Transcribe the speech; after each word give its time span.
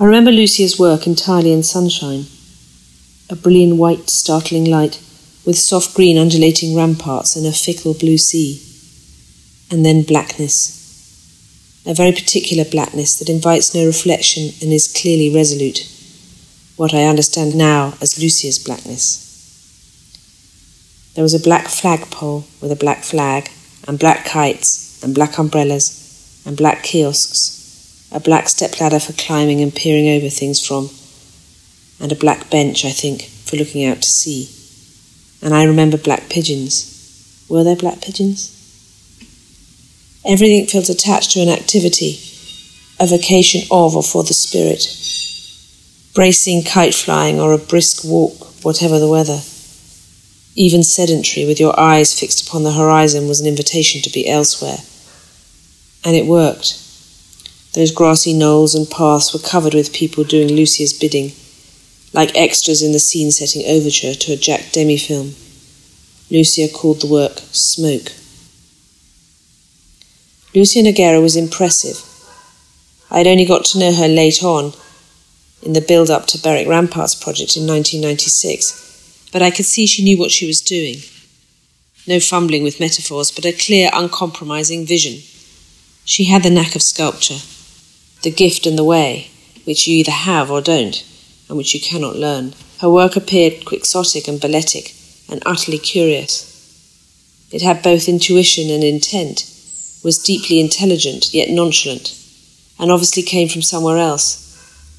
I 0.00 0.06
remember 0.06 0.32
Lucia's 0.32 0.76
work 0.76 1.06
entirely 1.06 1.52
in 1.52 1.62
sunshine. 1.62 2.24
A 3.30 3.36
brilliant 3.36 3.76
white, 3.76 4.10
startling 4.10 4.64
light, 4.64 5.00
with 5.46 5.56
soft 5.56 5.94
green 5.94 6.18
undulating 6.18 6.74
ramparts 6.74 7.36
and 7.36 7.46
a 7.46 7.52
fickle 7.52 7.94
blue 7.94 8.18
sea. 8.18 8.60
And 9.70 9.86
then 9.86 10.02
blackness. 10.02 11.84
A 11.86 11.94
very 11.94 12.10
particular 12.10 12.64
blackness 12.64 13.16
that 13.20 13.28
invites 13.28 13.72
no 13.72 13.86
reflection 13.86 14.50
and 14.60 14.72
is 14.72 14.92
clearly 14.92 15.32
resolute. 15.32 15.88
What 16.74 16.92
I 16.92 17.04
understand 17.04 17.54
now 17.54 17.94
as 18.02 18.20
Lucia's 18.20 18.58
blackness. 18.58 19.22
There 21.14 21.22
was 21.22 21.34
a 21.34 21.38
black 21.38 21.68
flagpole 21.68 22.46
with 22.60 22.72
a 22.72 22.76
black 22.76 23.04
flag, 23.04 23.48
and 23.86 23.96
black 23.96 24.24
kites, 24.24 25.00
and 25.04 25.14
black 25.14 25.38
umbrellas, 25.38 26.42
and 26.44 26.56
black 26.56 26.82
kiosks, 26.82 27.63
a 28.14 28.20
black 28.20 28.48
stepladder 28.48 29.00
for 29.00 29.12
climbing 29.14 29.60
and 29.60 29.74
peering 29.74 30.08
over 30.08 30.28
things 30.28 30.64
from, 30.64 30.88
and 32.00 32.12
a 32.12 32.16
black 32.16 32.48
bench, 32.48 32.84
I 32.84 32.90
think, 32.90 33.22
for 33.22 33.56
looking 33.56 33.84
out 33.84 34.02
to 34.02 34.08
sea. 34.08 34.48
And 35.42 35.52
I 35.52 35.64
remember 35.64 35.98
black 35.98 36.30
pigeons. 36.30 37.44
Were 37.50 37.64
there 37.64 37.76
black 37.76 38.00
pigeons? 38.00 38.52
Everything 40.24 40.66
feels 40.66 40.88
attached 40.88 41.32
to 41.32 41.40
an 41.40 41.48
activity, 41.48 42.20
a 43.00 43.06
vocation 43.06 43.62
of 43.70 43.96
or 43.96 44.02
for 44.02 44.22
the 44.22 44.32
spirit. 44.32 44.86
Bracing 46.14 46.62
kite 46.62 46.94
flying 46.94 47.40
or 47.40 47.52
a 47.52 47.58
brisk 47.58 48.04
walk, 48.04 48.64
whatever 48.64 49.00
the 49.00 49.10
weather. 49.10 49.40
Even 50.54 50.84
sedentary, 50.84 51.46
with 51.46 51.58
your 51.58 51.78
eyes 51.78 52.18
fixed 52.18 52.46
upon 52.46 52.62
the 52.62 52.72
horizon, 52.72 53.26
was 53.26 53.40
an 53.40 53.48
invitation 53.48 54.00
to 54.02 54.10
be 54.10 54.28
elsewhere. 54.28 54.78
And 56.04 56.14
it 56.14 56.26
worked. 56.26 56.83
Those 57.74 57.90
grassy 57.90 58.32
knolls 58.32 58.74
and 58.74 58.90
paths 58.90 59.32
were 59.32 59.40
covered 59.40 59.74
with 59.74 59.92
people 59.92 60.24
doing 60.24 60.48
Lucia's 60.48 60.92
bidding, 60.92 61.32
like 62.12 62.34
extras 62.36 62.82
in 62.82 62.92
the 62.92 62.98
scene 62.98 63.30
setting 63.30 63.64
overture 63.66 64.14
to 64.14 64.32
a 64.32 64.36
Jacques 64.36 64.72
Demy 64.72 64.96
film. 64.96 65.34
Lucia 66.30 66.68
called 66.72 67.00
the 67.00 67.06
work 67.06 67.38
Smoke. 67.50 68.12
Lucia 70.54 70.78
Nogueira 70.78 71.20
was 71.20 71.36
impressive. 71.36 71.98
I 73.10 73.18
had 73.18 73.26
only 73.26 73.44
got 73.44 73.64
to 73.66 73.78
know 73.78 73.92
her 73.92 74.08
late 74.08 74.42
on, 74.42 74.72
in 75.62 75.72
the 75.72 75.80
build 75.80 76.10
up 76.10 76.26
to 76.26 76.38
Berwick 76.38 76.68
Ramparts 76.68 77.14
project 77.14 77.56
in 77.56 77.66
1996 77.66 78.84
but 79.34 79.42
I 79.42 79.50
could 79.50 79.64
see 79.64 79.84
she 79.84 80.04
knew 80.04 80.16
what 80.16 80.30
she 80.30 80.46
was 80.46 80.60
doing. 80.60 80.98
No 82.06 82.20
fumbling 82.20 82.62
with 82.62 82.78
metaphors, 82.78 83.32
but 83.32 83.44
a 83.44 83.50
clear, 83.50 83.90
uncompromising 83.92 84.86
vision. 84.86 85.22
She 86.04 86.26
had 86.26 86.44
the 86.44 86.50
knack 86.50 86.76
of 86.76 86.82
sculpture, 86.82 87.40
the 88.24 88.30
gift 88.30 88.66
and 88.66 88.76
the 88.76 88.84
way, 88.84 89.30
which 89.64 89.86
you 89.86 89.98
either 89.98 90.10
have 90.10 90.50
or 90.50 90.60
don't, 90.60 91.04
and 91.48 91.56
which 91.56 91.74
you 91.74 91.80
cannot 91.80 92.16
learn. 92.16 92.54
Her 92.80 92.90
work 92.90 93.16
appeared 93.16 93.64
quixotic 93.64 94.26
and 94.26 94.40
balletic, 94.40 94.94
and 95.30 95.42
utterly 95.46 95.78
curious. 95.78 96.50
It 97.52 97.62
had 97.62 97.82
both 97.82 98.08
intuition 98.08 98.70
and 98.70 98.82
intent, 98.82 99.44
was 100.02 100.18
deeply 100.18 100.58
intelligent 100.58 101.32
yet 101.32 101.50
nonchalant, 101.50 102.18
and 102.78 102.90
obviously 102.90 103.22
came 103.22 103.48
from 103.48 103.62
somewhere 103.62 103.98
else, 103.98 104.40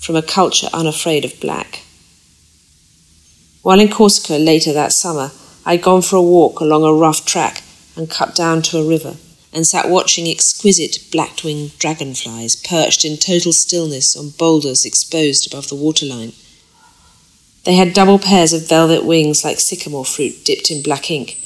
from 0.00 0.16
a 0.16 0.22
culture 0.22 0.68
unafraid 0.72 1.24
of 1.24 1.40
black. 1.40 1.80
While 3.62 3.80
in 3.80 3.88
Corsica 3.88 4.34
later 4.34 4.72
that 4.74 4.92
summer, 4.92 5.32
I'd 5.64 5.82
gone 5.82 6.02
for 6.02 6.16
a 6.16 6.22
walk 6.22 6.60
along 6.60 6.84
a 6.84 6.92
rough 6.92 7.24
track 7.24 7.62
and 7.96 8.10
cut 8.10 8.34
down 8.34 8.60
to 8.62 8.78
a 8.78 8.86
river, 8.86 9.16
and 9.54 9.66
sat 9.66 9.88
watching 9.88 10.26
exquisite 10.28 10.98
black 11.10 11.42
winged 11.44 11.78
dragonflies 11.78 12.56
perched 12.56 13.04
in 13.04 13.16
total 13.16 13.52
stillness 13.52 14.16
on 14.16 14.30
boulders 14.30 14.84
exposed 14.84 15.46
above 15.46 15.68
the 15.68 15.76
waterline. 15.76 16.32
They 17.64 17.76
had 17.76 17.94
double 17.94 18.18
pairs 18.18 18.52
of 18.52 18.68
velvet 18.68 19.04
wings 19.04 19.44
like 19.44 19.60
sycamore 19.60 20.04
fruit 20.04 20.44
dipped 20.44 20.70
in 20.70 20.82
black 20.82 21.10
ink, 21.10 21.38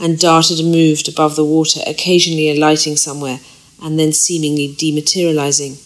and 0.00 0.18
darted 0.18 0.58
and 0.58 0.72
moved 0.72 1.08
above 1.08 1.36
the 1.36 1.44
water, 1.44 1.80
occasionally 1.86 2.50
alighting 2.50 2.96
somewhere 2.96 3.38
and 3.82 3.98
then 3.98 4.12
seemingly 4.12 4.68
dematerializing. 4.68 5.78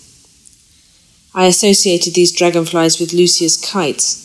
I 1.35 1.47
associated 1.47 2.15
these 2.15 2.33
dragonflies 2.33 3.01
with 3.01 3.13
Lucia's 3.13 3.57
kites 3.57 4.25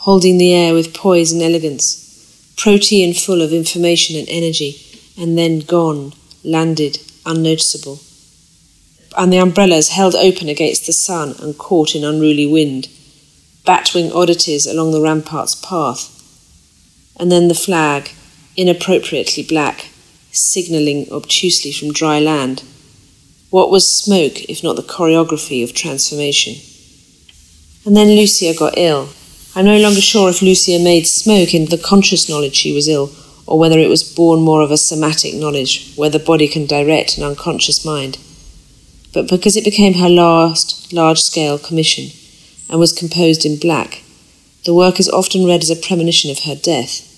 holding 0.00 0.38
the 0.38 0.54
air 0.54 0.72
with 0.72 0.94
poise 0.94 1.30
and 1.30 1.42
elegance, 1.42 2.54
protean 2.56 3.12
full 3.12 3.42
of 3.42 3.52
information 3.52 4.16
and 4.16 4.28
energy, 4.30 4.80
and 5.18 5.36
then 5.36 5.60
gone, 5.60 6.12
landed, 6.44 6.98
unnoticeable. 7.26 8.00
And 9.16 9.32
the 9.32 9.38
umbrellas 9.38 9.90
held 9.90 10.14
open 10.14 10.48
against 10.48 10.86
the 10.86 10.92
sun 10.92 11.34
and 11.40 11.58
caught 11.58 11.94
in 11.94 12.04
unruly 12.04 12.46
wind, 12.46 12.88
batwing 13.66 14.14
oddities 14.14 14.66
along 14.66 14.92
the 14.92 15.00
rampart's 15.00 15.54
path. 15.54 16.16
And 17.18 17.30
then 17.30 17.48
the 17.48 17.54
flag, 17.54 18.10
inappropriately 18.56 19.42
black, 19.42 19.88
signalling 20.32 21.12
obtusely 21.12 21.72
from 21.72 21.92
dry 21.92 22.20
land. 22.20 22.62
What 23.50 23.70
was 23.70 23.92
smoke 23.92 24.44
if 24.48 24.62
not 24.62 24.76
the 24.76 24.82
choreography 24.82 25.64
of 25.64 25.74
transformation? 25.74 26.54
And 27.84 27.96
then 27.96 28.08
Lucia 28.08 28.54
got 28.56 28.74
ill 28.76 29.08
I'm 29.56 29.64
no 29.64 29.78
longer 29.78 30.00
sure 30.00 30.30
if 30.30 30.42
Lucia 30.42 30.78
made 30.78 31.08
smoke 31.08 31.54
in 31.54 31.64
the 31.66 31.78
conscious 31.78 32.28
knowledge 32.28 32.54
she 32.54 32.72
was 32.72 32.86
ill, 32.86 33.10
or 33.50 33.58
whether 33.58 33.80
it 33.80 33.88
was 33.88 34.04
born 34.04 34.40
more 34.40 34.62
of 34.62 34.70
a 34.70 34.76
somatic 34.76 35.34
knowledge, 35.34 35.92
where 35.96 36.08
the 36.08 36.20
body 36.20 36.46
can 36.46 36.66
direct 36.66 37.18
an 37.18 37.24
unconscious 37.24 37.84
mind. 37.84 38.16
But 39.12 39.28
because 39.28 39.56
it 39.56 39.64
became 39.64 39.94
her 39.94 40.08
last 40.08 40.92
large 40.92 41.20
scale 41.20 41.58
commission, 41.58 42.16
and 42.70 42.78
was 42.78 42.92
composed 42.92 43.44
in 43.44 43.58
black, 43.58 44.04
the 44.64 44.72
work 44.72 45.00
is 45.00 45.08
often 45.08 45.44
read 45.44 45.62
as 45.62 45.70
a 45.70 45.74
premonition 45.74 46.30
of 46.30 46.44
her 46.44 46.54
death. 46.54 47.08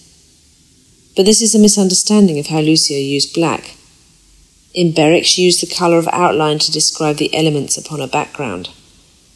But 1.15 1.27
this 1.27 1.43
is 1.43 1.55
a 1.55 1.59
misunderstanding 1.59 2.39
of 2.39 2.47
how 2.47 2.61
Lucia 2.61 2.95
used 2.95 3.35
black. 3.35 3.77
In 4.73 4.93
Berwick, 4.93 5.27
she 5.27 5.43
used 5.43 5.61
the 5.61 5.75
colour 5.75 5.99
of 5.99 6.09
outline 6.13 6.59
to 6.61 6.73
describe 6.73 7.17
the 7.17 7.35
elements 7.35 7.77
upon 7.77 8.01
a 8.01 8.07
background. 8.07 8.71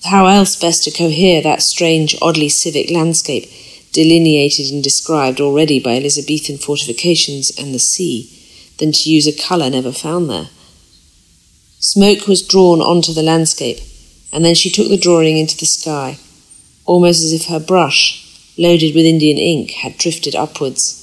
How 0.04 0.24
else 0.28 0.56
best 0.56 0.84
to 0.84 0.90
cohere 0.90 1.42
that 1.42 1.60
strange, 1.60 2.16
oddly 2.22 2.48
civic 2.48 2.90
landscape, 2.90 3.50
delineated 3.96 4.70
and 4.70 4.84
described 4.84 5.40
already 5.40 5.80
by 5.80 5.96
Elizabethan 5.96 6.58
fortifications 6.58 7.50
and 7.58 7.74
the 7.74 7.78
sea, 7.78 8.30
than 8.78 8.92
to 8.92 9.08
use 9.10 9.26
a 9.26 9.32
colour 9.32 9.70
never 9.70 9.90
found 9.90 10.28
there? 10.28 10.50
Smoke 11.80 12.28
was 12.28 12.46
drawn 12.46 12.82
onto 12.82 13.14
the 13.14 13.22
landscape, 13.22 13.78
and 14.34 14.44
then 14.44 14.54
she 14.54 14.70
took 14.70 14.88
the 14.88 14.98
drawing 14.98 15.38
into 15.38 15.56
the 15.56 15.64
sky, 15.64 16.18
almost 16.84 17.24
as 17.24 17.32
if 17.32 17.46
her 17.46 17.58
brush, 17.58 18.22
loaded 18.58 18.94
with 18.94 19.06
Indian 19.06 19.38
ink, 19.38 19.70
had 19.70 19.96
drifted 19.96 20.34
upwards. 20.34 21.02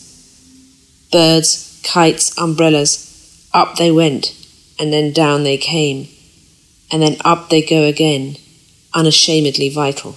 Birds, 1.11 1.81
kites, 1.81 2.37
umbrellas, 2.37 3.49
up 3.55 3.75
they 3.77 3.91
went, 3.91 4.35
and 4.77 4.93
then 4.93 5.11
down 5.11 5.43
they 5.43 5.57
came, 5.57 6.09
and 6.91 7.01
then 7.01 7.17
up 7.25 7.49
they 7.49 7.63
go 7.63 7.85
again 7.85 8.37
unashamedly 8.93 9.69
vital. 9.69 10.15